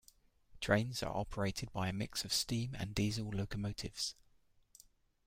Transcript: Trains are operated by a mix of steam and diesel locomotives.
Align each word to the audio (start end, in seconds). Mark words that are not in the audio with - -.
Trains 0.61 1.03
are 1.03 1.15
operated 1.15 1.71
by 1.71 1.87
a 1.87 1.93
mix 1.93 2.25
of 2.25 2.33
steam 2.33 2.73
and 2.79 2.95
diesel 2.95 3.29
locomotives. 3.29 4.15